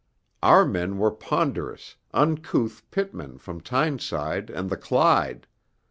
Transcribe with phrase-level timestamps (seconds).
[0.41, 5.45] Our men were ponderous, uncouth pitmen from Tyneside and the Clyde.